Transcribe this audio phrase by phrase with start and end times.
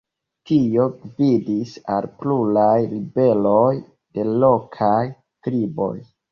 [0.51, 3.71] Tio gvidis al pluraj ribeloj
[4.19, 5.01] de lokaj
[5.47, 5.95] triboj.